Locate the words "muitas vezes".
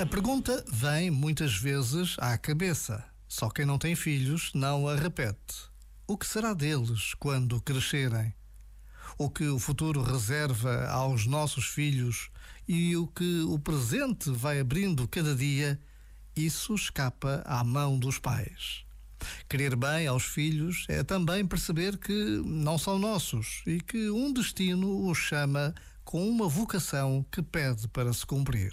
1.10-2.14